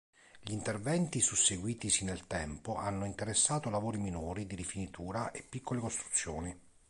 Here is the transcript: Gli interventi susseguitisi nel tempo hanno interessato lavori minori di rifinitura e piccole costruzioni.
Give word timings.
Gli 0.39 0.51
interventi 0.53 1.19
susseguitisi 1.19 2.05
nel 2.05 2.25
tempo 2.25 2.73
hanno 2.75 3.05
interessato 3.05 3.69
lavori 3.69 3.99
minori 3.99 4.47
di 4.47 4.55
rifinitura 4.55 5.29
e 5.29 5.45
piccole 5.47 5.79
costruzioni. 5.79 6.59